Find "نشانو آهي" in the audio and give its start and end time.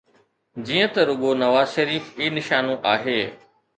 2.37-3.19